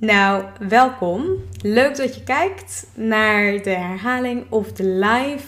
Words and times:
Nou, 0.00 0.44
welkom. 0.68 1.26
Leuk 1.62 1.96
dat 1.96 2.14
je 2.14 2.22
kijkt 2.22 2.86
naar 2.94 3.62
de 3.62 3.70
herhaling 3.70 4.44
of 4.48 4.72
de 4.72 4.84
live. 4.84 5.46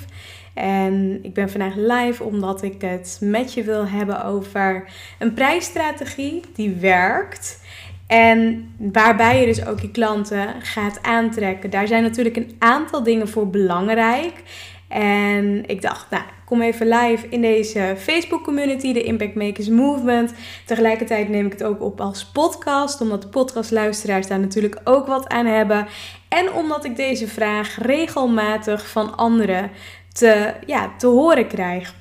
En 0.55 1.19
ik 1.23 1.35
ben 1.35 1.51
vandaag 1.51 1.75
live 1.77 2.25
omdat 2.25 2.63
ik 2.63 2.83
het 2.83 3.19
met 3.21 3.55
je 3.55 3.63
wil 3.63 3.89
hebben 3.89 4.25
over 4.25 4.85
een 5.19 5.35
prijsstrategie 5.35 6.43
die 6.55 6.75
werkt. 6.75 7.61
En 8.07 8.71
waarbij 8.77 9.41
je 9.41 9.47
dus 9.47 9.67
ook 9.67 9.81
je 9.81 9.91
klanten 9.91 10.49
gaat 10.59 11.03
aantrekken. 11.03 11.71
Daar 11.71 11.87
zijn 11.87 12.03
natuurlijk 12.03 12.37
een 12.37 12.57
aantal 12.59 13.03
dingen 13.03 13.29
voor 13.29 13.51
belangrijk. 13.51 14.43
En 14.89 15.67
ik 15.67 15.83
dacht, 15.83 16.11
nou, 16.11 16.25
kom 16.53 16.63
even 16.63 16.89
live 16.89 17.29
in 17.29 17.41
deze 17.41 17.95
Facebook 17.99 18.45
community, 18.45 18.93
de 18.93 19.03
Impact 19.03 19.35
Makers 19.35 19.69
Movement. 19.69 20.33
Tegelijkertijd 20.67 21.29
neem 21.29 21.47
ik 21.47 21.53
het 21.53 21.65
ook 21.65 21.83
op 21.83 22.01
als 22.01 22.25
podcast, 22.25 23.01
omdat 23.01 23.31
podcastluisteraars 23.31 24.27
daar 24.27 24.41
natuurlijk 24.41 24.81
ook 24.85 25.07
wat 25.07 25.29
aan 25.29 25.47
hebben. 25.47 25.87
En 26.29 26.53
omdat 26.53 26.85
ik 26.85 26.97
deze 26.97 27.29
vraag 27.29 27.79
regelmatig 27.83 28.89
van 28.89 29.17
anderen 29.17 29.71
te, 30.13 30.55
ja, 30.67 30.93
te 30.99 31.07
horen 31.07 31.47
krijg 31.47 31.95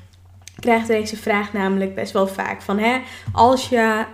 krijg 0.61 0.85
deze 0.85 1.17
vraag 1.17 1.53
namelijk 1.53 1.95
best 1.95 2.11
wel 2.13 2.27
vaak 2.27 2.61
van 2.61 2.79
hè, 2.79 2.99
als, 3.31 3.69
je, 3.69 4.05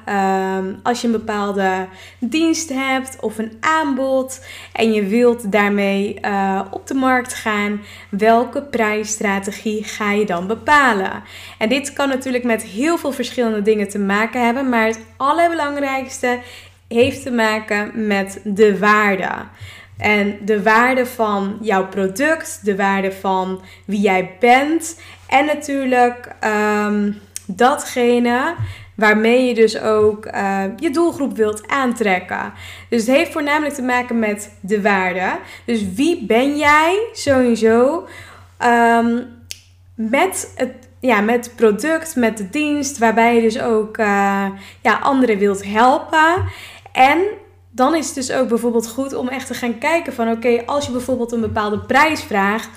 um, 0.59 0.79
als 0.83 1.01
je 1.01 1.07
een 1.07 1.13
bepaalde 1.13 1.87
dienst 2.19 2.69
hebt 2.69 3.17
of 3.21 3.37
een 3.37 3.57
aanbod 3.59 4.45
en 4.73 4.93
je 4.93 5.03
wilt 5.03 5.51
daarmee 5.51 6.19
uh, 6.21 6.61
op 6.71 6.87
de 6.87 6.93
markt 6.93 7.33
gaan, 7.33 7.81
welke 8.09 8.61
prijsstrategie 8.61 9.83
ga 9.83 10.11
je 10.11 10.25
dan 10.25 10.47
bepalen? 10.47 11.23
En 11.57 11.69
dit 11.69 11.93
kan 11.93 12.09
natuurlijk 12.09 12.43
met 12.43 12.63
heel 12.63 12.97
veel 12.97 13.11
verschillende 13.11 13.61
dingen 13.61 13.89
te 13.89 13.99
maken 13.99 14.45
hebben, 14.45 14.69
maar 14.69 14.85
het 14.85 14.99
allerbelangrijkste 15.17 16.39
heeft 16.87 17.23
te 17.23 17.31
maken 17.31 18.07
met 18.07 18.41
de 18.43 18.79
waarde. 18.79 19.29
En 19.97 20.37
de 20.41 20.63
waarde 20.63 21.05
van 21.05 21.57
jouw 21.61 21.87
product, 21.87 22.59
de 22.63 22.75
waarde 22.75 23.11
van 23.11 23.61
wie 23.85 23.99
jij 23.99 24.35
bent 24.39 24.99
en 25.27 25.45
natuurlijk 25.45 26.35
um, 26.85 27.19
datgene 27.45 28.55
waarmee 28.95 29.47
je 29.47 29.53
dus 29.53 29.79
ook 29.79 30.25
uh, 30.25 30.63
je 30.75 30.89
doelgroep 30.89 31.35
wilt 31.35 31.67
aantrekken. 31.67 32.53
Dus 32.89 33.07
het 33.07 33.15
heeft 33.15 33.31
voornamelijk 33.31 33.75
te 33.75 33.81
maken 33.81 34.19
met 34.19 34.57
de 34.61 34.81
waarde. 34.81 35.37
Dus 35.65 35.93
wie 35.93 36.25
ben 36.25 36.57
jij 36.57 37.07
sowieso 37.13 38.07
um, 38.65 39.25
met 39.95 40.53
het 40.55 40.73
ja, 40.99 41.21
met 41.21 41.53
product, 41.55 42.15
met 42.15 42.37
de 42.37 42.49
dienst, 42.49 42.97
waarbij 42.97 43.35
je 43.35 43.41
dus 43.41 43.61
ook 43.61 43.97
uh, 43.97 44.45
ja, 44.81 44.99
anderen 45.01 45.37
wilt 45.37 45.65
helpen. 45.65 46.43
En 46.91 47.19
dan 47.77 47.95
is 47.95 48.05
het 48.05 48.15
dus 48.15 48.31
ook 48.31 48.47
bijvoorbeeld 48.47 48.87
goed 48.87 49.13
om 49.13 49.27
echt 49.27 49.47
te 49.47 49.53
gaan 49.53 49.77
kijken 49.77 50.13
van 50.13 50.31
oké, 50.31 50.65
als 50.65 50.85
je 50.85 50.91
bijvoorbeeld 50.91 51.31
een 51.31 51.41
bepaalde 51.41 51.79
prijs 51.79 52.23
vraagt, 52.23 52.69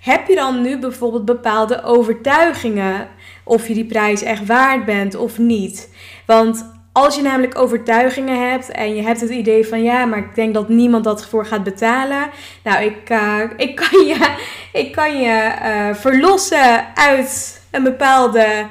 heb 0.00 0.28
je 0.28 0.34
dan 0.34 0.62
nu 0.62 0.78
bijvoorbeeld 0.78 1.24
bepaalde 1.24 1.82
overtuigingen 1.82 3.08
of 3.44 3.68
je 3.68 3.74
die 3.74 3.84
prijs 3.84 4.22
echt 4.22 4.46
waard 4.46 4.84
bent 4.84 5.14
of 5.14 5.38
niet? 5.38 5.94
Want 6.26 6.72
als 6.92 7.16
je 7.16 7.22
namelijk 7.22 7.58
overtuigingen 7.58 8.50
hebt 8.50 8.70
en 8.70 8.94
je 8.94 9.02
hebt 9.02 9.20
het 9.20 9.30
idee 9.30 9.66
van 9.66 9.82
ja, 9.82 10.04
maar 10.04 10.18
ik 10.18 10.34
denk 10.34 10.54
dat 10.54 10.68
niemand 10.68 11.04
dat 11.04 11.26
voor 11.26 11.46
gaat 11.46 11.64
betalen. 11.64 12.30
Nou, 12.64 12.84
ik, 12.84 13.10
uh, 13.10 13.40
ik 13.56 13.76
kan 13.76 14.06
je, 14.06 14.34
ik 14.72 14.92
kan 14.92 15.20
je 15.20 15.52
uh, 15.62 15.94
verlossen 15.94 16.94
uit 16.94 17.60
een, 17.70 17.82
bepaalde, 17.82 18.66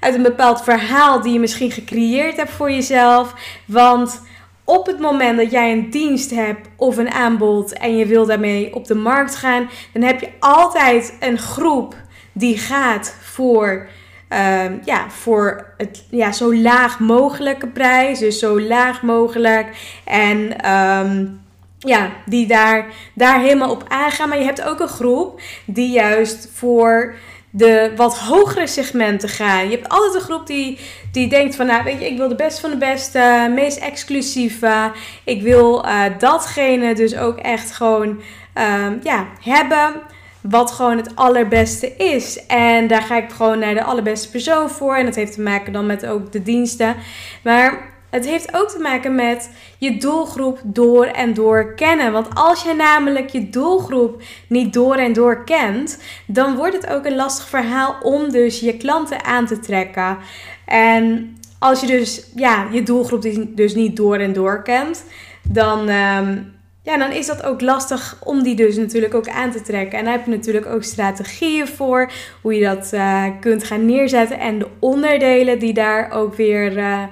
uit 0.00 0.14
een 0.14 0.22
bepaald 0.22 0.62
verhaal 0.62 1.22
die 1.22 1.32
je 1.32 1.40
misschien 1.40 1.70
gecreëerd 1.70 2.36
hebt 2.36 2.50
voor 2.50 2.70
jezelf. 2.70 3.34
Want 3.66 4.22
op 4.64 4.86
het 4.86 4.98
moment 4.98 5.38
dat 5.38 5.50
jij 5.50 5.72
een 5.72 5.90
dienst 5.90 6.30
hebt 6.30 6.68
of 6.76 6.96
een 6.96 7.10
aanbod 7.10 7.72
en 7.72 7.96
je 7.96 8.06
wil 8.06 8.26
daarmee 8.26 8.74
op 8.74 8.86
de 8.86 8.94
markt 8.94 9.36
gaan, 9.36 9.68
dan 9.92 10.02
heb 10.02 10.20
je 10.20 10.28
altijd 10.38 11.16
een 11.20 11.38
groep 11.38 11.94
die 12.32 12.58
gaat 12.58 13.16
voor, 13.20 13.88
uh, 14.32 14.64
ja, 14.84 15.10
voor 15.10 15.74
het 15.76 16.04
ja, 16.10 16.32
zo 16.32 16.54
laag 16.54 17.00
mogelijke 17.00 17.66
prijs. 17.66 18.18
Dus 18.18 18.38
zo 18.38 18.60
laag 18.60 19.02
mogelijk. 19.02 19.66
En 20.04 20.70
um, 20.72 21.40
ja, 21.78 22.10
die 22.26 22.46
daar, 22.46 22.86
daar 23.14 23.40
helemaal 23.40 23.70
op 23.70 23.84
aangaan. 23.88 24.28
Maar 24.28 24.38
je 24.38 24.44
hebt 24.44 24.62
ook 24.62 24.80
een 24.80 24.88
groep 24.88 25.40
die 25.64 25.90
juist 25.90 26.50
voor 26.52 27.14
de 27.54 27.92
wat 27.96 28.18
hogere 28.18 28.66
segmenten 28.66 29.28
gaan. 29.28 29.64
Je 29.64 29.76
hebt 29.76 29.88
altijd 29.88 30.14
een 30.14 30.20
groep 30.20 30.46
die, 30.46 30.78
die 31.12 31.28
denkt 31.28 31.54
van, 31.54 31.66
nou 31.66 31.84
weet 31.84 32.00
je, 32.00 32.06
ik 32.06 32.16
wil 32.16 32.28
de 32.28 32.34
beste 32.34 32.60
van 32.60 32.70
de 32.70 32.76
beste, 32.76 33.50
meest 33.54 33.78
exclusieve. 33.78 34.90
Ik 35.24 35.42
wil 35.42 35.84
uh, 35.84 36.04
datgene 36.18 36.94
dus 36.94 37.16
ook 37.16 37.38
echt 37.38 37.70
gewoon 37.70 38.08
um, 38.54 39.00
ja, 39.02 39.26
hebben 39.40 39.92
wat 40.40 40.70
gewoon 40.70 40.96
het 40.96 41.16
allerbeste 41.16 41.96
is. 41.96 42.46
En 42.46 42.86
daar 42.86 43.02
ga 43.02 43.16
ik 43.16 43.30
gewoon 43.30 43.58
naar 43.58 43.74
de 43.74 43.84
allerbeste 43.84 44.30
persoon 44.30 44.70
voor. 44.70 44.96
En 44.96 45.04
dat 45.04 45.14
heeft 45.14 45.34
te 45.34 45.40
maken 45.40 45.72
dan 45.72 45.86
met 45.86 46.06
ook 46.06 46.32
de 46.32 46.42
diensten. 46.42 46.96
Maar 47.42 47.91
het 48.12 48.26
heeft 48.26 48.54
ook 48.54 48.68
te 48.68 48.78
maken 48.78 49.14
met 49.14 49.50
je 49.78 49.96
doelgroep 49.96 50.60
door 50.64 51.04
en 51.04 51.34
door 51.34 51.74
kennen. 51.74 52.12
Want 52.12 52.28
als 52.34 52.62
je 52.62 52.74
namelijk 52.74 53.28
je 53.28 53.48
doelgroep 53.50 54.22
niet 54.48 54.72
door 54.72 54.94
en 54.94 55.12
door 55.12 55.44
kent, 55.44 56.02
dan 56.26 56.56
wordt 56.56 56.74
het 56.74 56.86
ook 56.86 57.04
een 57.04 57.16
lastig 57.16 57.48
verhaal 57.48 57.96
om 58.02 58.30
dus 58.30 58.60
je 58.60 58.76
klanten 58.76 59.24
aan 59.24 59.46
te 59.46 59.58
trekken. 59.58 60.18
En 60.66 61.36
als 61.58 61.80
je 61.80 61.86
dus 61.86 62.26
ja, 62.34 62.68
je 62.72 62.82
doelgroep 62.82 63.22
dus 63.48 63.74
niet 63.74 63.96
door 63.96 64.16
en 64.16 64.32
door 64.32 64.62
kent, 64.62 65.04
dan, 65.42 65.88
um, 65.88 66.52
ja, 66.82 66.98
dan 66.98 67.12
is 67.12 67.26
dat 67.26 67.42
ook 67.42 67.60
lastig 67.60 68.16
om 68.24 68.42
die 68.42 68.54
dus 68.54 68.76
natuurlijk 68.76 69.14
ook 69.14 69.28
aan 69.28 69.50
te 69.50 69.62
trekken. 69.62 69.98
En 69.98 70.04
daar 70.04 70.14
heb 70.14 70.24
je 70.24 70.30
natuurlijk 70.30 70.66
ook 70.66 70.82
strategieën 70.82 71.66
voor, 71.66 72.10
hoe 72.40 72.54
je 72.54 72.64
dat 72.64 72.90
uh, 72.94 73.24
kunt 73.40 73.64
gaan 73.64 73.86
neerzetten 73.86 74.38
en 74.38 74.58
de 74.58 74.68
onderdelen 74.78 75.58
die 75.58 75.72
daar 75.72 76.10
ook 76.10 76.34
weer. 76.34 76.76
Uh, 76.76 77.02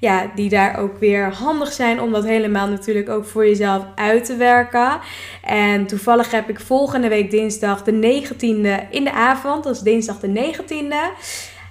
ja, 0.00 0.30
die 0.34 0.48
daar 0.48 0.78
ook 0.78 0.98
weer 0.98 1.32
handig 1.32 1.72
zijn 1.72 2.00
om 2.00 2.12
dat 2.12 2.24
helemaal 2.24 2.68
natuurlijk 2.68 3.08
ook 3.08 3.24
voor 3.24 3.46
jezelf 3.46 3.84
uit 3.94 4.24
te 4.24 4.36
werken. 4.36 4.98
En 5.42 5.86
toevallig 5.86 6.30
heb 6.30 6.48
ik 6.48 6.60
volgende 6.60 7.08
week 7.08 7.30
dinsdag 7.30 7.82
de 7.82 8.22
19e 8.22 8.90
in 8.90 9.04
de 9.04 9.12
avond, 9.12 9.64
dat 9.64 9.74
is 9.74 9.80
dinsdag 9.80 10.20
de 10.20 10.54
19e, 10.54 11.20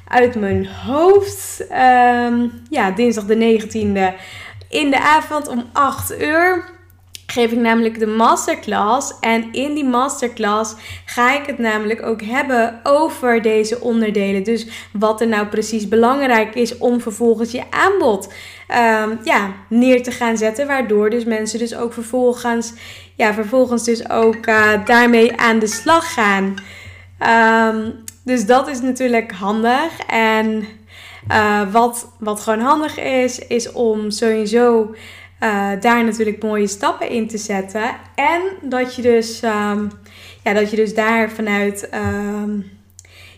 uit 0.08 0.36
mijn 0.36 0.68
hoofd. 0.68 1.66
Um, 1.72 2.52
ja, 2.70 2.92
dinsdag 2.92 3.26
de 3.26 3.60
19e 3.62 4.22
in 4.70 4.90
de 4.90 5.00
avond 5.00 5.48
om 5.48 5.66
8 5.74 6.22
uur. 6.22 6.77
Geef 7.28 7.52
ik 7.52 7.58
namelijk 7.58 8.00
de 8.00 8.08
masterclass. 8.08 9.14
En 9.20 9.52
in 9.52 9.74
die 9.74 9.86
masterclass 9.86 10.76
ga 11.06 11.40
ik 11.40 11.46
het 11.46 11.58
namelijk 11.58 12.06
ook 12.06 12.22
hebben 12.22 12.80
over 12.84 13.42
deze 13.42 13.82
onderdelen. 13.82 14.44
Dus 14.44 14.68
wat 14.92 15.22
er 15.22 15.28
nou 15.28 15.48
precies 15.48 15.88
belangrijk 15.88 16.56
is 16.56 16.78
om 16.78 17.02
vervolgens 17.02 17.52
je 17.52 17.64
aanbod 17.70 18.34
ehm, 18.68 19.16
ja, 19.24 19.54
neer 19.70 20.04
te 20.04 20.12
gaan 20.12 20.38
zetten. 20.38 20.68
Waardoor 20.68 21.10
dus 21.10 21.26
mensen 21.26 21.60
dus 21.60 21.76
ook 21.76 21.94
vervolgens, 21.94 22.74
ja, 23.16 23.34
vervolgens 23.34 23.84
dus 23.84 24.10
ook 24.10 24.46
uh, 24.46 24.86
daarmee 24.86 25.38
aan 25.38 25.60
de 25.60 25.68
slag 25.68 26.14
gaan. 26.14 26.56
Um, 27.76 27.94
dus 28.24 28.46
dat 28.46 28.68
is 28.68 28.82
natuurlijk 28.82 29.32
handig. 29.32 30.00
En 30.08 30.68
uh, 31.32 31.72
wat, 31.72 32.12
wat 32.20 32.40
gewoon 32.40 32.60
handig 32.60 33.00
is, 33.00 33.40
is 33.40 33.72
om 33.72 34.12
sowieso 34.12 34.96
uh, 35.44 35.72
daar 35.80 36.04
natuurlijk 36.04 36.44
mooie 36.44 36.68
stappen 36.68 37.10
in 37.10 37.28
te 37.28 37.38
zetten. 37.38 37.96
En 38.16 38.42
dat 38.62 38.96
je 38.96 39.02
dus, 39.02 39.44
um, 39.44 39.92
ja, 40.44 40.54
dat 40.54 40.70
je 40.70 40.76
dus 40.76 40.94
daar 40.94 41.32
vanuit. 41.32 41.90
Um, 41.94 42.76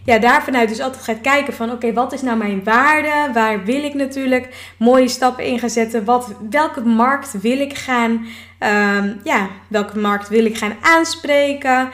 ja, 0.06 0.20
daar 0.20 0.44
vanuit 0.44 0.70
dus 0.70 0.80
altijd 0.80 1.04
gaat 1.04 1.22
kijken 1.22 1.54
van 1.54 1.72
oké, 1.72 1.94
wat 1.94 2.14
is 2.14 2.22
nou 2.22 2.38
mijn 2.38 2.64
waarde? 2.64 3.34
Waar 3.34 3.64
wil 3.64 3.84
ik 3.84 3.94
natuurlijk 3.94 4.74
mooie 4.78 5.08
stappen 5.08 5.44
in 5.44 5.60
gaan 5.60 5.70
zetten? 5.70 6.06
Wat, 6.06 6.36
welke 6.50 6.82
markt 6.82 7.42
wil 7.42 7.60
ik 7.60 7.78
gaan, 7.78 8.12
um, 8.60 9.20
ja, 9.24 9.50
welke 9.68 10.00
markt 10.00 10.30
wil 10.30 10.46
ik 10.46 10.58
gaan 10.58 10.76
aanspreken? 10.82 11.90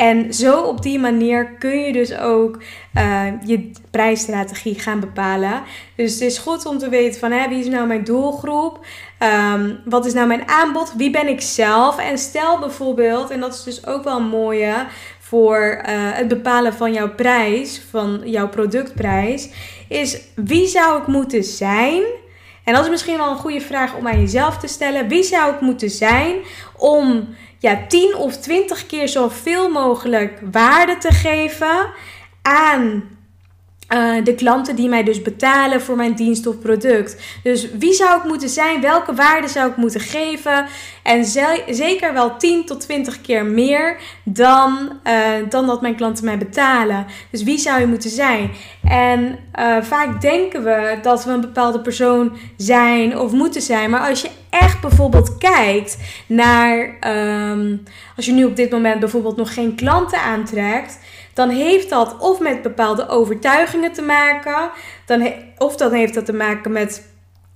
En 0.00 0.34
zo 0.34 0.60
op 0.60 0.82
die 0.82 0.98
manier 0.98 1.52
kun 1.58 1.80
je 1.80 1.92
dus 1.92 2.18
ook 2.18 2.62
uh, 2.94 3.26
je 3.44 3.70
prijsstrategie 3.90 4.78
gaan 4.78 5.00
bepalen. 5.00 5.62
Dus 5.96 6.12
het 6.12 6.20
is 6.20 6.38
goed 6.38 6.66
om 6.66 6.78
te 6.78 6.88
weten 6.88 7.20
van 7.20 7.32
hè, 7.32 7.48
wie 7.48 7.58
is 7.58 7.66
nou 7.66 7.86
mijn 7.86 8.04
doelgroep? 8.04 8.86
Um, 9.52 9.80
wat 9.84 10.06
is 10.06 10.12
nou 10.12 10.26
mijn 10.26 10.48
aanbod? 10.48 10.92
Wie 10.96 11.10
ben 11.10 11.28
ik 11.28 11.40
zelf? 11.40 11.98
En 11.98 12.18
stel 12.18 12.58
bijvoorbeeld, 12.58 13.30
en 13.30 13.40
dat 13.40 13.54
is 13.54 13.62
dus 13.62 13.86
ook 13.86 14.04
wel 14.04 14.16
een 14.16 14.28
mooie 14.28 14.86
voor 15.18 15.82
uh, 15.88 15.92
het 15.92 16.28
bepalen 16.28 16.74
van 16.74 16.92
jouw 16.92 17.14
prijs, 17.14 17.82
van 17.90 18.20
jouw 18.24 18.48
productprijs, 18.48 19.50
is 19.88 20.20
wie 20.34 20.66
zou 20.66 21.00
ik 21.00 21.06
moeten 21.06 21.44
zijn? 21.44 22.02
En 22.64 22.74
dat 22.74 22.84
is 22.84 22.90
misschien 22.90 23.16
wel 23.16 23.30
een 23.30 23.36
goede 23.36 23.60
vraag 23.60 23.96
om 23.96 24.08
aan 24.08 24.20
jezelf 24.20 24.58
te 24.58 24.66
stellen. 24.66 25.08
Wie 25.08 25.22
zou 25.22 25.54
ik 25.54 25.60
moeten 25.60 25.90
zijn 25.90 26.34
om 26.76 27.28
ja, 27.60 27.86
10 27.88 28.16
of 28.16 28.36
20 28.36 28.86
keer 28.86 29.08
zoveel 29.08 29.70
mogelijk 29.70 30.38
waarde 30.50 30.98
te 30.98 31.12
geven 31.12 31.90
aan 32.42 33.02
uh, 33.92 34.24
de 34.24 34.34
klanten 34.34 34.76
die 34.76 34.88
mij 34.88 35.02
dus 35.02 35.22
betalen 35.22 35.80
voor 35.80 35.96
mijn 35.96 36.14
dienst 36.14 36.46
of 36.46 36.58
product. 36.58 37.22
Dus 37.42 37.70
wie 37.70 37.92
zou 37.92 38.18
ik 38.18 38.24
moeten 38.24 38.48
zijn? 38.48 38.80
Welke 38.80 39.14
waarde 39.14 39.48
zou 39.48 39.70
ik 39.70 39.76
moeten 39.76 40.00
geven? 40.00 40.66
En 41.02 41.24
zeker 41.68 42.12
wel 42.12 42.36
10 42.36 42.66
tot 42.66 42.80
20 42.80 43.20
keer 43.20 43.44
meer 43.44 43.96
dan, 44.24 44.92
uh, 45.04 45.14
dan 45.48 45.66
dat 45.66 45.80
mijn 45.80 45.96
klanten 45.96 46.24
mij 46.24 46.38
betalen. 46.38 47.06
Dus 47.30 47.42
wie 47.42 47.58
zou 47.58 47.80
je 47.80 47.86
moeten 47.86 48.10
zijn? 48.10 48.50
En 48.84 49.38
uh, 49.58 49.82
vaak 49.82 50.20
denken 50.20 50.64
we 50.64 50.98
dat 51.02 51.24
we 51.24 51.30
een 51.30 51.40
bepaalde 51.40 51.80
persoon 51.80 52.36
zijn 52.56 53.18
of 53.18 53.32
moeten 53.32 53.62
zijn. 53.62 53.90
Maar 53.90 54.08
als 54.08 54.22
je 54.22 54.30
echt 54.50 54.80
bijvoorbeeld 54.80 55.38
kijkt 55.38 55.98
naar. 56.26 56.98
Um, 57.50 57.82
als 58.16 58.26
je 58.26 58.32
nu 58.32 58.44
op 58.44 58.56
dit 58.56 58.70
moment 58.70 59.00
bijvoorbeeld 59.00 59.36
nog 59.36 59.54
geen 59.54 59.74
klanten 59.74 60.20
aantrekt 60.20 60.98
dan 61.34 61.48
heeft 61.48 61.90
dat 61.90 62.18
of 62.18 62.40
met 62.40 62.62
bepaalde 62.62 63.08
overtuigingen 63.08 63.92
te 63.92 64.02
maken, 64.02 64.70
dan 65.06 65.32
of 65.58 65.76
dan 65.76 65.92
heeft 65.92 66.14
dat 66.14 66.24
te 66.24 66.32
maken 66.32 66.72
met 66.72 67.08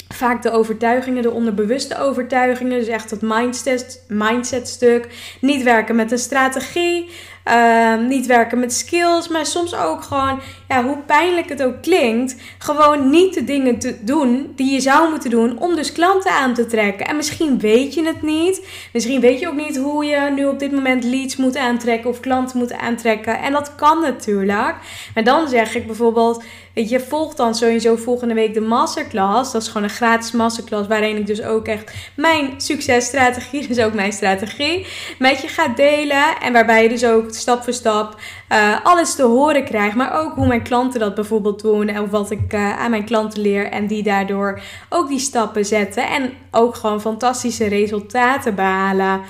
vaak 0.08 0.42
de 0.42 0.50
overtuigingen, 0.50 1.22
de 1.22 1.30
onderbewuste 1.30 1.98
overtuigingen, 1.98 2.78
dus 2.78 2.88
echt 2.88 3.10
het 3.10 3.22
mindset, 3.22 4.04
mindset 4.08 4.68
stuk, 4.68 5.08
niet 5.40 5.62
werken 5.62 5.96
met 5.96 6.12
een 6.12 6.18
strategie, 6.18 7.10
uh, 7.44 7.98
niet 7.98 8.26
werken 8.26 8.58
met 8.58 8.72
skills, 8.72 9.28
maar 9.28 9.46
soms 9.46 9.74
ook 9.74 10.02
gewoon, 10.02 10.40
ja, 10.68 10.84
hoe 10.84 10.98
pijnlijk 11.06 11.48
het 11.48 11.62
ook 11.62 11.82
klinkt, 11.82 12.36
gewoon 12.58 13.10
niet 13.10 13.34
de 13.34 13.44
dingen 13.44 13.78
te 13.78 13.96
doen 14.00 14.52
die 14.56 14.72
je 14.72 14.80
zou 14.80 15.10
moeten 15.10 15.30
doen 15.30 15.58
om 15.58 15.76
dus 15.76 15.92
klanten 15.92 16.30
aan 16.30 16.54
te 16.54 16.66
trekken. 16.66 17.06
En 17.06 17.16
misschien 17.16 17.58
weet 17.58 17.94
je 17.94 18.06
het 18.06 18.22
niet, 18.22 18.66
misschien 18.92 19.20
weet 19.20 19.40
je 19.40 19.48
ook 19.48 19.54
niet 19.54 19.76
hoe 19.76 20.04
je 20.04 20.30
nu 20.34 20.46
op 20.46 20.58
dit 20.58 20.72
moment 20.72 21.04
leads 21.04 21.36
moet 21.36 21.56
aantrekken 21.56 22.10
of 22.10 22.20
klanten 22.20 22.58
moet 22.58 22.72
aantrekken. 22.72 23.38
En 23.38 23.52
dat 23.52 23.74
kan 23.74 24.00
natuurlijk. 24.00 24.74
Maar 25.14 25.24
dan 25.24 25.48
zeg 25.48 25.74
ik 25.74 25.86
bijvoorbeeld, 25.86 26.44
weet 26.74 26.88
je, 26.88 27.00
volg 27.00 27.34
dan 27.34 27.54
sowieso 27.54 27.96
volgende 27.96 28.34
week 28.34 28.54
de 28.54 28.60
masterclass. 28.60 29.52
Dat 29.52 29.62
is 29.62 29.68
gewoon 29.68 29.82
een 29.82 29.94
gratis 29.94 30.32
masterclass 30.32 30.88
waarin 30.88 31.16
ik 31.16 31.26
dus 31.26 31.42
ook 31.42 31.66
echt 31.66 31.92
mijn 32.16 32.60
successtrategie, 32.60 33.66
dus 33.68 33.78
ook 33.78 33.94
mijn 33.94 34.12
strategie, 34.12 34.86
met 35.18 35.42
je 35.42 35.48
ga 35.48 35.68
delen. 35.68 36.40
En 36.40 36.52
waarbij 36.52 36.82
je 36.82 36.88
dus 36.88 37.04
ook 37.04 37.33
stap 37.40 37.62
voor 37.62 37.72
stap 37.72 38.16
uh, 38.52 38.76
alles 38.82 39.14
te 39.14 39.22
horen 39.22 39.64
krijg. 39.64 39.94
Maar 39.94 40.20
ook 40.20 40.34
hoe 40.34 40.46
mijn 40.46 40.62
klanten 40.62 41.00
dat 41.00 41.14
bijvoorbeeld 41.14 41.62
doen. 41.62 41.88
En 41.88 42.10
wat 42.10 42.30
ik 42.30 42.52
uh, 42.52 42.78
aan 42.78 42.90
mijn 42.90 43.04
klanten 43.04 43.40
leer. 43.40 43.70
En 43.70 43.86
die 43.86 44.02
daardoor 44.02 44.60
ook 44.88 45.08
die 45.08 45.18
stappen 45.18 45.64
zetten. 45.64 46.08
En 46.08 46.32
ook 46.50 46.74
gewoon 46.74 47.00
fantastische 47.00 47.68
resultaten 47.68 48.54
behalen. 48.54 49.20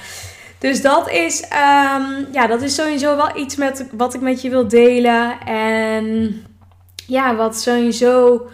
Dus 0.59 0.83
dat 0.83 1.11
is, 1.11 1.43
um, 1.43 2.27
ja, 2.33 2.47
dat 2.47 2.63
is 2.63 2.75
sowieso 2.75 3.17
wel 3.17 3.37
iets 3.37 3.57
met, 3.57 3.87
wat 3.97 4.15
ik 4.15 4.21
met 4.21 4.43
je 4.43 4.51
wil 4.51 4.69
delen. 4.69 5.41
En 5.47 6.47
ja, 7.07 7.37
wat 7.37 7.61
sowieso 7.61 8.47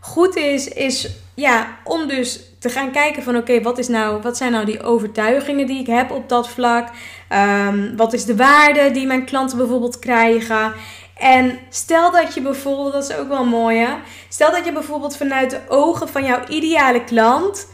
goed 0.00 0.36
is, 0.36 0.68
is 0.68 1.10
ja, 1.34 1.78
om 1.84 2.08
dus 2.08 2.47
te 2.58 2.68
gaan 2.68 2.90
kijken 2.90 3.22
van 3.22 3.36
oké, 3.36 3.62
wat 3.62 3.78
is 3.78 3.88
nou, 3.88 4.22
wat 4.22 4.36
zijn 4.36 4.52
nou 4.52 4.64
die 4.64 4.82
overtuigingen 4.82 5.66
die 5.66 5.80
ik 5.80 5.86
heb 5.86 6.10
op 6.10 6.28
dat 6.28 6.48
vlak? 6.48 6.88
Um, 7.32 7.96
wat 7.96 8.12
is 8.12 8.24
de 8.24 8.36
waarde 8.36 8.90
die 8.90 9.06
mijn 9.06 9.24
klanten 9.24 9.58
bijvoorbeeld 9.58 9.98
krijgen? 9.98 10.72
En 11.14 11.58
stel 11.68 12.10
dat 12.10 12.34
je 12.34 12.40
bijvoorbeeld, 12.40 12.92
dat 12.92 13.10
is 13.10 13.16
ook 13.16 13.28
wel 13.28 13.44
mooi 13.44 13.78
hè, 13.78 13.94
stel 14.28 14.50
dat 14.50 14.64
je 14.64 14.72
bijvoorbeeld 14.72 15.16
vanuit 15.16 15.50
de 15.50 15.60
ogen 15.68 16.08
van 16.08 16.24
jouw 16.24 16.46
ideale 16.48 17.04
klant 17.04 17.66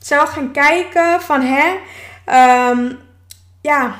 zou 0.00 0.28
gaan 0.28 0.52
kijken 0.52 1.20
van 1.20 1.40
hè, 1.40 1.68
um, 2.70 2.98
ja, 3.60 3.96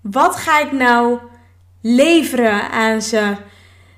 wat 0.00 0.36
ga 0.36 0.60
ik 0.60 0.72
nou 0.72 1.18
leveren 1.82 2.70
aan 2.70 3.02
ze? 3.02 3.36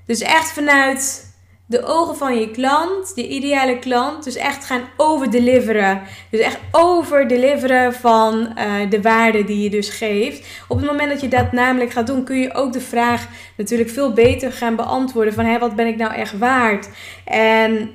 Dus 0.06 0.20
echt 0.20 0.52
vanuit 0.52 1.27
de 1.68 1.84
ogen 1.84 2.16
van 2.16 2.40
je 2.40 2.50
klant, 2.50 3.14
de 3.14 3.28
ideale 3.28 3.78
klant, 3.78 4.24
dus 4.24 4.36
echt 4.36 4.64
gaan 4.64 4.82
overdeliveren. 4.96 6.02
Dus 6.30 6.40
echt 6.40 6.58
overdeliveren 6.70 7.94
van 7.94 8.34
uh, 8.58 8.90
de 8.90 9.02
waarde 9.02 9.44
die 9.44 9.62
je 9.62 9.70
dus 9.70 9.88
geeft. 9.88 10.46
Op 10.68 10.76
het 10.76 10.86
moment 10.86 11.10
dat 11.10 11.20
je 11.20 11.28
dat 11.28 11.52
namelijk 11.52 11.90
gaat 11.90 12.06
doen, 12.06 12.24
kun 12.24 12.38
je 12.38 12.54
ook 12.54 12.72
de 12.72 12.80
vraag 12.80 13.28
natuurlijk 13.56 13.90
veel 13.90 14.12
beter 14.12 14.52
gaan 14.52 14.76
beantwoorden 14.76 15.34
van 15.34 15.44
hé, 15.44 15.58
wat 15.58 15.76
ben 15.76 15.86
ik 15.86 15.96
nou 15.96 16.14
echt 16.14 16.38
waard? 16.38 16.88
En 17.24 17.90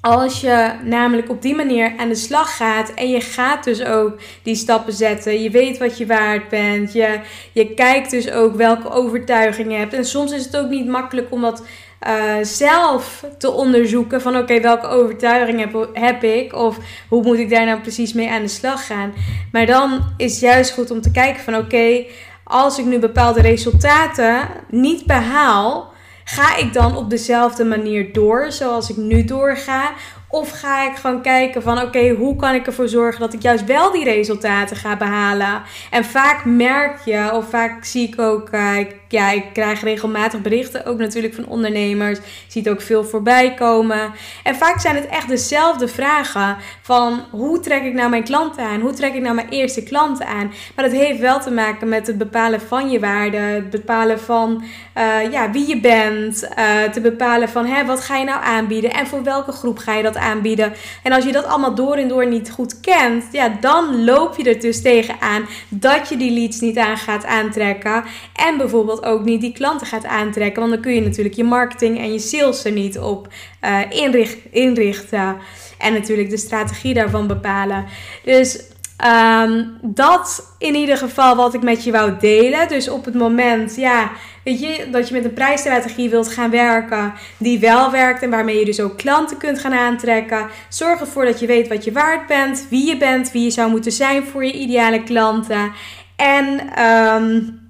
als 0.00 0.40
je 0.40 0.72
namelijk 0.82 1.30
op 1.30 1.42
die 1.42 1.54
manier 1.54 1.92
aan 1.96 2.08
de 2.08 2.14
slag 2.14 2.56
gaat 2.56 2.94
en 2.94 3.08
je 3.08 3.20
gaat 3.20 3.64
dus 3.64 3.84
ook 3.84 4.20
die 4.42 4.54
stappen 4.54 4.92
zetten, 4.92 5.42
je 5.42 5.50
weet 5.50 5.78
wat 5.78 5.98
je 5.98 6.06
waard 6.06 6.48
bent, 6.48 6.92
je, 6.92 7.20
je 7.52 7.74
kijkt 7.74 8.10
dus 8.10 8.30
ook 8.30 8.54
welke 8.54 8.90
overtuigingen 8.90 9.72
je 9.72 9.78
hebt. 9.78 9.94
En 9.94 10.04
soms 10.04 10.32
is 10.32 10.44
het 10.44 10.56
ook 10.56 10.68
niet 10.68 10.86
makkelijk 10.86 11.26
om 11.30 11.40
dat 11.40 11.64
uh, 12.06 12.34
zelf 12.42 13.24
te 13.38 13.50
onderzoeken 13.50 14.20
van 14.20 14.36
oké, 14.36 14.60
welke 14.60 14.86
overtuiging 14.86 15.88
heb, 15.92 16.22
ik 16.22 16.54
of 16.54 16.78
hoe 17.08 17.22
moet 17.22 17.38
ik 17.38 17.50
daar 17.50 17.66
nou 17.66 17.80
precies 17.80 18.12
mee 18.12 18.30
aan 18.30 18.42
de 18.42 18.48
slag 18.48 18.86
gaan. 18.86 19.12
Maar 19.52 19.66
dan 19.66 20.00
is 20.16 20.32
het 20.32 20.40
juist 20.40 20.72
goed 20.72 20.90
om 20.90 21.00
te 21.00 21.10
kijken 21.10 21.42
van 21.42 21.56
oké, 21.56 22.04
als 22.44 22.78
ik 22.78 22.84
nu 22.84 22.98
bepaalde 22.98 23.40
resultaten 23.40 24.48
niet 24.68 25.06
behaal, 25.06 25.92
ga 26.24 26.56
ik 26.56 26.72
dan 26.72 26.96
op 26.96 27.10
dezelfde 27.10 27.64
manier 27.64 28.12
door 28.12 28.52
zoals 28.52 28.90
ik 28.90 28.96
nu 28.96 29.24
doorga? 29.24 29.92
Of 30.28 30.50
ga 30.50 30.90
ik 30.90 30.96
gewoon 30.96 31.22
kijken 31.22 31.62
van 31.62 31.82
oké, 31.82 32.08
hoe 32.08 32.36
kan 32.36 32.54
ik 32.54 32.66
ervoor 32.66 32.88
zorgen 32.88 33.20
dat 33.20 33.32
ik 33.32 33.42
juist 33.42 33.64
wel 33.64 33.92
die 33.92 34.04
resultaten 34.04 34.76
ga 34.76 34.96
behalen? 34.96 35.62
En 35.90 36.04
vaak 36.04 36.44
merk 36.44 37.00
je, 37.04 37.30
of 37.32 37.48
vaak 37.48 37.84
zie 37.84 38.08
ik 38.08 38.20
ook, 38.20 38.48
uh, 38.52 38.78
ik 38.78 38.96
ja, 39.14 39.30
ik 39.30 39.44
krijg 39.52 39.82
regelmatig 39.82 40.40
berichten, 40.40 40.86
ook 40.86 40.98
natuurlijk 40.98 41.34
van 41.34 41.46
ondernemers. 41.46 42.18
Je 42.18 42.24
ziet 42.48 42.68
ook 42.68 42.80
veel 42.80 43.04
voorbij 43.04 43.54
komen. 43.54 44.12
En 44.42 44.54
vaak 44.54 44.80
zijn 44.80 44.96
het 44.96 45.06
echt 45.06 45.28
dezelfde 45.28 45.88
vragen 45.88 46.56
van 46.82 47.20
hoe 47.30 47.60
trek 47.60 47.84
ik 47.84 47.94
nou 47.94 48.10
mijn 48.10 48.24
klanten 48.24 48.64
aan? 48.64 48.80
Hoe 48.80 48.92
trek 48.92 49.14
ik 49.14 49.22
nou 49.22 49.34
mijn 49.34 49.48
eerste 49.48 49.82
klanten 49.82 50.26
aan? 50.26 50.52
Maar 50.74 50.84
dat 50.84 50.94
heeft 50.94 51.20
wel 51.20 51.40
te 51.40 51.50
maken 51.50 51.88
met 51.88 52.06
het 52.06 52.18
bepalen 52.18 52.60
van 52.60 52.90
je 52.90 53.00
waarde, 53.00 53.36
het 53.36 53.70
bepalen 53.70 54.20
van 54.20 54.64
uh, 54.98 55.32
ja, 55.32 55.50
wie 55.50 55.68
je 55.68 55.80
bent, 55.80 56.48
uh, 56.58 56.82
te 56.92 57.00
bepalen 57.00 57.48
van 57.48 57.66
hè, 57.66 57.84
wat 57.84 58.00
ga 58.00 58.16
je 58.16 58.24
nou 58.24 58.44
aanbieden 58.44 58.92
en 58.92 59.06
voor 59.06 59.22
welke 59.22 59.52
groep 59.52 59.78
ga 59.78 59.94
je 59.94 60.02
dat 60.02 60.16
aanbieden. 60.16 60.72
En 61.02 61.12
als 61.12 61.24
je 61.24 61.32
dat 61.32 61.44
allemaal 61.44 61.74
door 61.74 61.96
en 61.96 62.08
door 62.08 62.26
niet 62.26 62.50
goed 62.50 62.80
kent, 62.80 63.24
ja, 63.32 63.48
dan 63.60 64.04
loop 64.04 64.36
je 64.36 64.50
er 64.50 64.60
dus 64.60 64.82
tegenaan 64.82 65.46
dat 65.68 66.08
je 66.08 66.16
die 66.16 66.32
leads 66.32 66.60
niet 66.60 66.78
aan 66.78 66.96
gaat 66.96 67.24
aantrekken. 67.24 68.04
En 68.34 68.56
bijvoorbeeld 68.56 69.03
ook 69.04 69.24
niet 69.24 69.40
die 69.40 69.52
klanten 69.52 69.86
gaat 69.86 70.06
aantrekken. 70.06 70.60
Want 70.60 70.72
dan 70.72 70.82
kun 70.82 70.94
je 70.94 71.00
natuurlijk 71.00 71.34
je 71.34 71.44
marketing 71.44 71.98
en 71.98 72.12
je 72.12 72.18
sales 72.18 72.64
er 72.64 72.72
niet 72.72 72.98
op 72.98 73.28
uh, 73.64 73.80
inricht, 73.88 74.36
inrichten. 74.50 75.36
En 75.78 75.92
natuurlijk 75.92 76.30
de 76.30 76.36
strategie 76.36 76.94
daarvan 76.94 77.26
bepalen. 77.26 77.84
Dus 78.24 78.72
Um, 79.04 79.78
dat 79.82 80.54
in 80.58 80.74
ieder 80.74 80.96
geval 80.96 81.36
wat 81.36 81.54
ik 81.54 81.62
met 81.62 81.84
je 81.84 81.92
wou 81.92 82.12
delen. 82.20 82.68
Dus 82.68 82.88
op 82.88 83.04
het 83.04 83.14
moment, 83.14 83.76
ja, 83.76 84.10
weet 84.44 84.60
je, 84.60 84.88
dat 84.90 85.08
je 85.08 85.14
met 85.14 85.24
een 85.24 85.32
prijsstrategie 85.32 86.10
wilt 86.10 86.28
gaan 86.28 86.50
werken 86.50 87.12
die 87.38 87.58
wel 87.58 87.90
werkt 87.90 88.22
en 88.22 88.30
waarmee 88.30 88.58
je 88.58 88.64
dus 88.64 88.80
ook 88.80 88.96
klanten 88.96 89.36
kunt 89.36 89.58
gaan 89.58 89.72
aantrekken. 89.72 90.46
Zorg 90.68 91.00
ervoor 91.00 91.24
dat 91.24 91.40
je 91.40 91.46
weet 91.46 91.68
wat 91.68 91.84
je 91.84 91.92
waard 91.92 92.26
bent, 92.26 92.66
wie 92.70 92.86
je 92.86 92.96
bent, 92.96 93.32
wie 93.32 93.44
je 93.44 93.50
zou 93.50 93.70
moeten 93.70 93.92
zijn 93.92 94.24
voor 94.24 94.44
je 94.44 94.52
ideale 94.52 95.02
klanten. 95.02 95.72
En 96.16 96.80
um, 96.84 97.60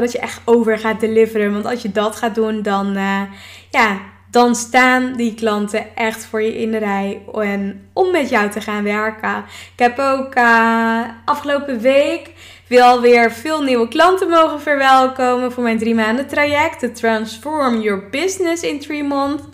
dat 0.00 0.12
je 0.12 0.18
echt 0.18 0.40
over 0.44 0.78
gaat 0.78 1.00
deliveren. 1.00 1.52
Want 1.52 1.66
als 1.66 1.82
je 1.82 1.92
dat 1.92 2.16
gaat 2.16 2.34
doen, 2.34 2.62
dan, 2.62 2.96
uh, 2.96 3.22
ja, 3.70 3.98
dan 4.30 4.54
staan 4.54 5.12
die 5.16 5.34
klanten 5.34 5.96
echt 5.96 6.24
voor 6.24 6.42
je 6.42 6.58
in 6.60 6.70
de 6.70 6.78
rij 6.78 7.22
en 7.32 7.88
om 7.92 8.10
met 8.10 8.28
jou 8.28 8.50
te 8.50 8.60
gaan 8.60 8.82
werken. 8.82 9.44
Ik 9.72 9.78
heb 9.78 9.98
ook 9.98 10.36
uh, 10.36 11.00
afgelopen 11.24 11.80
week 11.80 12.30
wil 12.66 13.00
weer 13.00 13.32
veel 13.32 13.62
nieuwe 13.62 13.88
klanten 13.88 14.28
mogen 14.28 14.60
verwelkomen 14.60 15.52
voor 15.52 15.62
mijn 15.62 15.78
drie 15.78 15.94
maanden 15.94 16.26
traject. 16.26 16.80
De 16.80 16.92
Transform 16.92 17.80
Your 17.80 18.08
Business 18.10 18.62
in 18.62 18.80
Three 18.80 19.04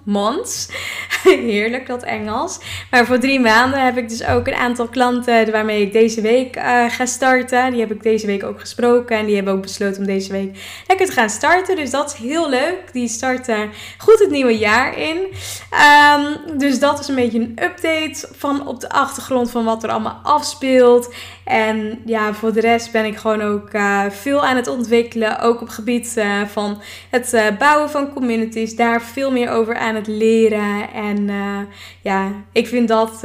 Months. 0.04 0.68
Heerlijk 1.22 1.86
dat 1.86 2.02
Engels. 2.02 2.58
Maar 2.90 3.06
voor 3.06 3.18
drie 3.18 3.40
maanden 3.40 3.84
heb 3.84 3.96
ik 3.96 4.08
dus 4.08 4.26
ook 4.26 4.46
een 4.46 4.54
aantal 4.54 4.88
klanten 4.88 5.50
waarmee 5.50 5.82
ik 5.82 5.92
deze 5.92 6.20
week 6.20 6.56
uh, 6.56 6.84
ga 6.88 7.06
starten. 7.06 7.70
Die 7.70 7.80
heb 7.80 7.90
ik 7.90 8.02
deze 8.02 8.26
week 8.26 8.44
ook 8.44 8.60
gesproken 8.60 9.16
en 9.16 9.26
die 9.26 9.34
hebben 9.34 9.54
ook 9.54 9.62
besloten 9.62 10.00
om 10.00 10.06
deze 10.06 10.32
week 10.32 10.58
lekker 10.86 11.06
te 11.06 11.12
gaan 11.12 11.30
starten. 11.30 11.76
Dus 11.76 11.90
dat 11.90 12.12
is 12.12 12.20
heel 12.20 12.48
leuk. 12.48 12.92
Die 12.92 13.08
starten 13.08 13.70
goed 13.98 14.18
het 14.18 14.30
nieuwe 14.30 14.58
jaar 14.58 14.98
in. 14.98 15.16
Um, 15.16 16.58
dus 16.58 16.78
dat 16.78 17.00
is 17.00 17.08
een 17.08 17.14
beetje 17.14 17.38
een 17.38 17.58
update 17.62 18.28
van 18.36 18.66
op 18.66 18.80
de 18.80 18.90
achtergrond 18.90 19.50
van 19.50 19.64
wat 19.64 19.82
er 19.82 19.90
allemaal 19.90 20.20
afspeelt. 20.22 21.14
En 21.50 22.02
ja, 22.04 22.34
voor 22.34 22.52
de 22.52 22.60
rest 22.60 22.92
ben 22.92 23.04
ik 23.04 23.16
gewoon 23.16 23.40
ook 23.40 23.74
uh, 23.74 24.04
veel 24.08 24.44
aan 24.44 24.56
het 24.56 24.66
ontwikkelen. 24.66 25.40
Ook 25.40 25.60
op 25.60 25.68
gebied 25.68 26.14
uh, 26.18 26.42
van 26.46 26.80
het 27.10 27.32
uh, 27.32 27.46
bouwen 27.58 27.90
van 27.90 28.12
communities. 28.12 28.76
Daar 28.76 29.02
veel 29.02 29.32
meer 29.32 29.50
over 29.50 29.76
aan 29.76 29.94
het 29.94 30.06
leren. 30.06 30.92
En 30.94 31.28
ja, 32.02 32.32
ik 32.52 32.66
vind 32.66 32.88
dat, 32.88 33.24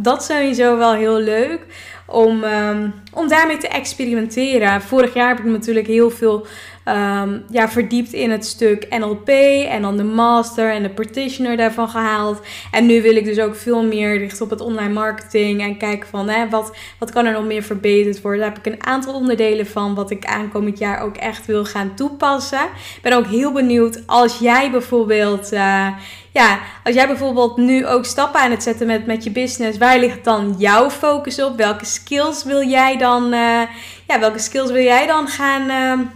dat 0.00 0.24
sowieso 0.24 0.76
wel 0.76 0.92
heel 0.92 1.18
leuk. 1.18 1.60
Om, 2.06 2.44
um, 2.44 2.94
om 3.12 3.28
daarmee 3.28 3.58
te 3.58 3.68
experimenteren. 3.68 4.82
Vorig 4.82 5.14
jaar 5.14 5.28
heb 5.28 5.38
ik 5.38 5.44
natuurlijk 5.44 5.86
heel 5.86 6.10
veel 6.10 6.46
um, 6.84 7.44
ja, 7.50 7.68
verdiept 7.68 8.12
in 8.12 8.30
het 8.30 8.46
stuk 8.46 8.86
NLP 8.90 9.28
en 9.68 9.82
dan 9.82 9.96
de 9.96 10.04
master 10.04 10.72
en 10.72 10.82
de 10.82 10.90
practitioner 10.90 11.56
daarvan 11.56 11.88
gehaald. 11.88 12.40
En 12.70 12.86
nu 12.86 13.02
wil 13.02 13.16
ik 13.16 13.24
dus 13.24 13.38
ook 13.38 13.56
veel 13.56 13.84
meer 13.84 14.18
richten 14.18 14.44
op 14.44 14.50
het 14.50 14.60
online 14.60 14.92
marketing 14.92 15.60
en 15.60 15.78
kijken 15.78 16.08
van 16.08 16.28
hè, 16.28 16.48
wat, 16.48 16.76
wat 16.98 17.12
kan 17.12 17.26
er 17.26 17.32
nog 17.32 17.44
meer 17.44 17.62
verbeterd 17.62 18.20
worden. 18.20 18.40
Daar 18.40 18.52
heb 18.54 18.66
ik 18.66 18.72
een 18.72 18.86
aantal 18.86 19.14
onderdelen 19.14 19.66
van 19.66 19.94
wat 19.94 20.10
ik 20.10 20.24
aankomend 20.24 20.78
jaar 20.78 21.00
ook 21.00 21.16
echt 21.16 21.46
wil 21.46 21.64
gaan 21.64 21.94
toepassen. 21.94 22.64
Ik 22.96 23.02
ben 23.02 23.12
ook 23.12 23.26
heel 23.26 23.52
benieuwd 23.52 24.02
als 24.06 24.38
jij 24.38 24.70
bijvoorbeeld... 24.70 25.52
Uh, 25.52 25.86
ja, 26.32 26.58
als 26.84 26.94
jij 26.94 27.06
bijvoorbeeld 27.06 27.56
nu 27.56 27.86
ook 27.86 28.04
stappen 28.04 28.40
aan 28.40 28.50
het 28.50 28.62
zetten 28.62 28.86
met, 28.86 29.06
met 29.06 29.24
je 29.24 29.30
business, 29.30 29.78
waar 29.78 29.98
ligt 29.98 30.24
dan 30.24 30.54
jouw 30.58 30.90
focus 30.90 31.42
op? 31.42 31.56
Welke 31.56 31.84
skills 31.84 32.44
wil 32.44 32.62
jij 32.62 32.96
dan, 32.96 33.24
uh, 33.24 33.60
ja, 34.06 34.20
welke 34.20 34.38
skills 34.38 34.70
wil 34.70 34.82
jij 34.82 35.06
dan 35.06 35.28
gaan, 35.28 35.70
uh, 35.70 36.06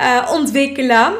uh, 0.00 0.30
ontwikkelen. 0.32 1.12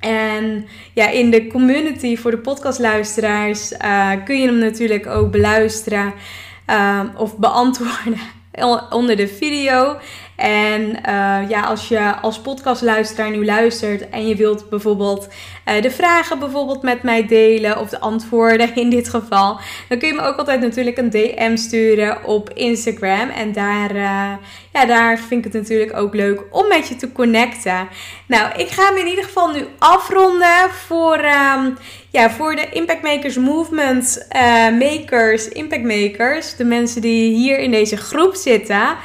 En 0.00 0.66
ja, 0.94 1.08
in 1.08 1.30
de 1.30 1.46
community 1.46 2.16
voor 2.16 2.30
de 2.30 2.38
podcastluisteraars 2.38 3.72
uh, 3.72 4.10
kun 4.24 4.40
je 4.40 4.46
hem 4.46 4.58
natuurlijk 4.58 5.06
ook 5.06 5.30
beluisteren 5.30 6.12
uh, 6.66 7.00
of 7.16 7.36
beantwoorden 7.36 8.18
onder 8.90 9.16
de 9.16 9.28
video. 9.28 9.96
En 10.40 10.82
uh, 10.82 11.48
ja, 11.48 11.62
als 11.62 11.88
je 11.88 12.14
als 12.20 12.40
podcastluisteraar 12.40 13.30
nu 13.30 13.44
luistert 13.44 14.08
en 14.08 14.28
je 14.28 14.34
wilt 14.36 14.68
bijvoorbeeld 14.70 15.28
uh, 15.68 15.82
de 15.82 15.90
vragen 15.90 16.38
bijvoorbeeld 16.38 16.82
met 16.82 17.02
mij 17.02 17.26
delen 17.26 17.78
of 17.78 17.88
de 17.88 18.00
antwoorden 18.00 18.74
in 18.82 18.90
dit 18.90 19.08
geval, 19.08 19.60
dan 19.88 19.98
kun 19.98 20.08
je 20.08 20.14
me 20.14 20.22
ook 20.22 20.36
altijd 20.36 20.60
natuurlijk 20.60 20.98
een 20.98 21.10
DM 21.10 21.56
sturen 21.56 22.24
op 22.24 22.50
Instagram. 22.50 23.28
En 23.28 23.52
daar, 23.52 23.94
uh, 23.94 24.32
ja, 24.72 24.86
daar 24.86 25.18
vind 25.18 25.46
ik 25.46 25.52
het 25.52 25.62
natuurlijk 25.62 25.96
ook 25.96 26.14
leuk 26.14 26.42
om 26.50 26.68
met 26.68 26.88
je 26.88 26.96
te 26.96 27.12
connecten. 27.12 27.88
Nou, 28.26 28.52
ik 28.56 28.68
ga 28.68 28.86
hem 28.86 28.96
in 28.96 29.06
ieder 29.06 29.24
geval 29.24 29.50
nu 29.50 29.66
afronden 29.78 30.70
voor, 30.70 31.24
um, 31.24 31.76
ja, 32.10 32.30
voor 32.30 32.54
de 32.54 32.68
Impact 32.70 33.02
Makers 33.02 33.36
Movement 33.36 34.26
makers, 34.78 35.48
Impact 35.48 35.82
Makers, 35.82 36.56
de 36.56 36.64
mensen 36.64 37.00
die 37.00 37.34
hier 37.34 37.58
in 37.58 37.70
deze 37.70 37.96
groep 37.96 38.34
zitten. 38.34 38.96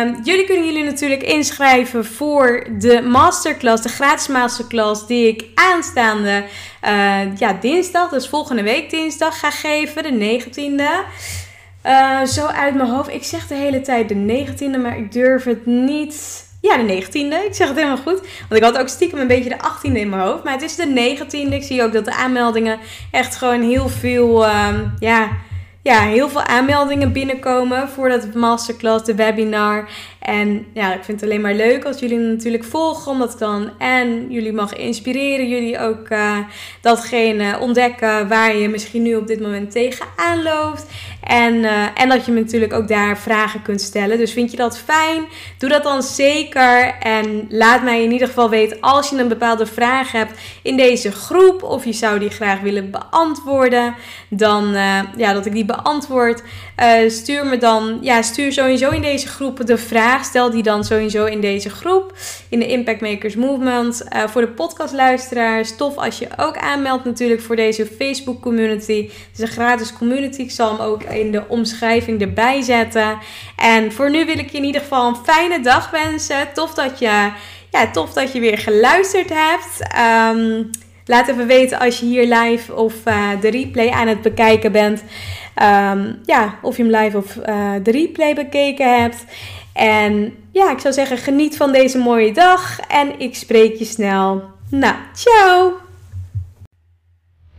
Um, 0.00 0.20
jullie 0.24 0.46
kunnen 0.46 0.66
jullie 0.66 0.84
natuurlijk 0.84 1.22
inschrijven 1.22 2.04
voor 2.04 2.66
de 2.78 3.02
masterclass, 3.02 3.82
de 3.82 3.88
gratis 3.88 4.26
masterclass 4.26 5.06
die 5.06 5.28
ik 5.28 5.44
aanstaande 5.54 6.44
uh, 6.84 7.36
ja, 7.36 7.52
dinsdag, 7.60 8.10
dus 8.10 8.28
volgende 8.28 8.62
week 8.62 8.90
dinsdag 8.90 9.38
ga 9.38 9.50
geven, 9.50 10.02
de 10.02 10.40
19e. 10.40 10.82
Uh, 11.86 12.24
zo 12.24 12.46
uit 12.46 12.74
mijn 12.74 12.88
hoofd. 12.88 13.08
Ik 13.08 13.24
zeg 13.24 13.46
de 13.46 13.54
hele 13.54 13.80
tijd 13.80 14.08
de 14.08 14.46
19e, 14.46 14.80
maar 14.80 14.98
ik 14.98 15.12
durf 15.12 15.44
het 15.44 15.66
niet. 15.66 16.41
Ja, 16.62 16.76
de 16.76 17.02
19e. 17.02 17.46
Ik 17.46 17.54
zeg 17.54 17.68
het 17.68 17.76
helemaal 17.76 17.96
goed. 17.96 18.20
Want 18.48 18.60
ik 18.60 18.62
had 18.62 18.78
ook 18.78 18.88
stiekem 18.88 19.18
een 19.18 19.26
beetje 19.26 19.48
de 19.48 19.56
18e 19.56 19.92
in 19.92 20.08
mijn 20.08 20.22
hoofd. 20.22 20.44
Maar 20.44 20.52
het 20.52 20.62
is 20.62 20.76
de 20.76 21.16
19e. 21.16 21.52
Ik 21.52 21.62
zie 21.62 21.82
ook 21.82 21.92
dat 21.92 22.04
de 22.04 22.14
aanmeldingen 22.14 22.78
echt 23.10 23.36
gewoon 23.36 23.62
heel 23.62 23.88
veel. 23.88 24.48
Um, 24.48 24.94
ja, 24.98 25.28
ja, 25.82 26.00
heel 26.00 26.28
veel 26.28 26.42
aanmeldingen 26.42 27.12
binnenkomen 27.12 27.88
voor 27.88 28.08
dat 28.08 28.34
masterclass, 28.34 29.04
de 29.04 29.14
webinar. 29.14 29.88
En 30.22 30.66
ja, 30.74 30.94
ik 30.94 31.04
vind 31.04 31.20
het 31.20 31.30
alleen 31.30 31.42
maar 31.42 31.54
leuk 31.54 31.84
als 31.84 32.00
jullie 32.00 32.18
natuurlijk 32.18 32.64
volgen, 32.64 33.12
omdat 33.12 33.38
dan 33.38 33.70
en 33.78 34.30
jullie 34.30 34.52
mag 34.52 34.74
inspireren, 34.74 35.48
jullie 35.48 35.78
ook 35.78 36.08
uh, 36.10 36.38
datgene 36.80 37.58
ontdekken 37.58 38.28
waar 38.28 38.56
je 38.56 38.68
misschien 38.68 39.02
nu 39.02 39.14
op 39.14 39.26
dit 39.26 39.40
moment 39.40 39.70
tegenaan 39.70 40.42
loopt. 40.42 40.86
En, 41.22 41.54
uh, 41.54 41.86
en 41.94 42.08
dat 42.08 42.26
je 42.26 42.32
me 42.32 42.40
natuurlijk 42.40 42.72
ook 42.72 42.88
daar 42.88 43.18
vragen 43.18 43.62
kunt 43.62 43.80
stellen. 43.80 44.18
Dus 44.18 44.32
vind 44.32 44.50
je 44.50 44.56
dat 44.56 44.78
fijn? 44.78 45.24
Doe 45.58 45.68
dat 45.68 45.82
dan 45.82 46.02
zeker. 46.02 46.94
En 47.00 47.46
laat 47.48 47.82
mij 47.82 48.02
in 48.02 48.12
ieder 48.12 48.28
geval 48.28 48.50
weten 48.50 48.80
als 48.80 49.10
je 49.10 49.18
een 49.18 49.28
bepaalde 49.28 49.66
vraag 49.66 50.12
hebt 50.12 50.40
in 50.62 50.76
deze 50.76 51.12
groep. 51.12 51.62
Of 51.62 51.84
je 51.84 51.92
zou 51.92 52.18
die 52.18 52.30
graag 52.30 52.60
willen 52.60 52.90
beantwoorden. 52.90 53.94
Dan 54.28 54.74
uh, 54.74 54.98
ja, 55.16 55.32
dat 55.32 55.46
ik 55.46 55.52
die 55.52 55.64
beantwoord. 55.64 56.42
Stuur 57.08 57.46
me 57.46 57.58
dan, 57.58 57.98
ja, 58.00 58.22
stuur 58.22 58.52
sowieso 58.52 58.90
in 58.90 59.02
deze 59.02 59.28
groep 59.28 59.66
de 59.66 59.78
vraag. 60.12 60.24
Stel 60.24 60.50
die 60.50 60.62
dan 60.62 60.84
sowieso 60.84 61.24
in 61.24 61.40
deze 61.40 61.70
groep. 61.70 62.12
In 62.48 62.58
de 62.58 62.66
Impact 62.66 63.00
Makers 63.00 63.36
Movement. 63.36 64.04
Uh, 64.12 64.26
voor 64.26 64.40
de 64.40 64.48
podcastluisteraars. 64.48 65.76
Tof 65.76 65.96
als 65.96 66.18
je 66.18 66.28
ook 66.36 66.56
aanmeldt 66.56 67.04
natuurlijk 67.04 67.40
voor 67.40 67.56
deze 67.56 67.86
Facebook 67.86 68.42
community. 68.42 69.02
Het 69.02 69.28
is 69.34 69.40
een 69.40 69.48
gratis 69.48 69.92
community. 69.92 70.40
Ik 70.40 70.50
zal 70.50 70.76
hem 70.76 70.86
ook 70.86 71.02
in 71.02 71.32
de 71.32 71.42
omschrijving 71.48 72.20
erbij 72.20 72.62
zetten. 72.62 73.18
En 73.56 73.92
voor 73.92 74.10
nu 74.10 74.24
wil 74.24 74.38
ik 74.38 74.50
je 74.50 74.58
in 74.58 74.64
ieder 74.64 74.80
geval 74.80 75.08
een 75.08 75.24
fijne 75.24 75.60
dag 75.60 75.90
wensen. 75.90 76.52
Tof 76.54 76.74
dat 76.74 76.98
je, 76.98 77.30
ja, 77.70 77.90
tof 77.92 78.12
dat 78.12 78.32
je 78.32 78.40
weer 78.40 78.58
geluisterd 78.58 79.30
hebt. 79.32 79.94
Um, 80.36 80.70
laat 81.06 81.28
even 81.28 81.46
weten 81.46 81.78
als 81.78 82.00
je 82.00 82.06
hier 82.06 82.38
live 82.38 82.74
of 82.74 82.94
uh, 83.04 83.28
de 83.40 83.50
replay 83.50 83.90
aan 83.90 84.08
het 84.08 84.22
bekijken 84.22 84.72
bent. 84.72 85.02
Um, 85.62 86.20
ja, 86.24 86.58
of 86.62 86.76
je 86.76 86.82
hem 86.82 87.02
live 87.02 87.16
of 87.16 87.36
uh, 87.36 87.72
de 87.82 87.90
replay 87.90 88.34
bekeken 88.34 89.00
hebt. 89.00 89.24
En 89.72 90.34
ja, 90.50 90.70
ik 90.70 90.78
zou 90.78 90.94
zeggen, 90.94 91.18
geniet 91.18 91.56
van 91.56 91.72
deze 91.72 91.98
mooie 91.98 92.32
dag. 92.32 92.80
En 92.80 93.20
ik 93.20 93.34
spreek 93.34 93.76
je 93.76 93.84
snel. 93.84 94.42
Nou, 94.68 94.94
ciao! 95.14 95.72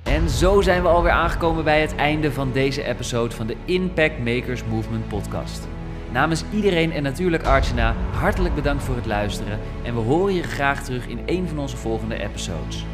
En 0.04 0.30
zo 0.30 0.62
zijn 0.62 0.82
we 0.82 0.88
alweer 0.88 1.12
aangekomen 1.12 1.64
bij 1.64 1.82
het 1.82 1.96
einde 1.96 2.32
van 2.32 2.52
deze 2.52 2.84
episode 2.84 3.36
van 3.36 3.48
de 3.48 3.56
Impact 3.66 4.20
Makers 4.20 4.64
Movement 4.64 5.08
podcast. 5.08 5.68
Namens 6.12 6.44
iedereen 6.54 6.92
en 6.92 7.04
natuurlijk 7.04 7.44
Archana, 7.44 7.96
hartelijk 8.12 8.56
bedankt 8.56 8.84
voor 8.84 8.96
het 8.96 9.06
luisteren 9.06 9.60
en 9.84 9.94
we 9.94 10.00
horen 10.00 10.34
je 10.34 10.44
graag 10.44 10.84
terug 10.84 11.08
in 11.08 11.20
een 11.26 11.48
van 11.48 11.60
onze 11.60 11.78
volgende 11.78 12.24
episodes. 12.24 12.86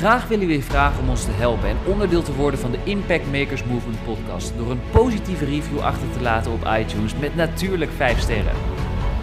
Graag 0.00 0.28
willen 0.28 0.46
we 0.46 0.52
je 0.52 0.62
vragen 0.62 1.02
om 1.02 1.08
ons 1.08 1.24
te 1.24 1.30
helpen 1.30 1.68
en 1.68 1.76
onderdeel 1.86 2.22
te 2.22 2.34
worden 2.34 2.60
van 2.60 2.70
de 2.70 2.78
Impact 2.84 3.26
Makers 3.32 3.64
Movement 3.64 4.04
podcast 4.04 4.52
door 4.56 4.70
een 4.70 4.80
positieve 4.90 5.44
review 5.44 5.78
achter 5.78 6.10
te 6.12 6.20
laten 6.20 6.52
op 6.52 6.68
iTunes 6.78 7.14
met 7.16 7.36
natuurlijk 7.36 7.90
5 7.90 8.20
sterren. 8.20 8.54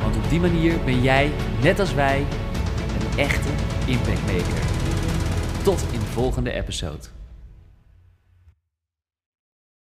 Want 0.02 0.16
op 0.16 0.30
die 0.30 0.40
manier 0.40 0.74
ben 0.86 1.02
jij, 1.02 1.32
net 1.62 1.80
als 1.80 1.94
wij, 1.94 2.26
een 3.00 3.20
echte 3.20 3.50
Impact 3.86 4.26
Maker. 4.26 4.62
Tot 5.64 5.86
in 5.92 6.00
de 6.00 6.06
volgende 6.06 6.52
episode. 6.52 7.17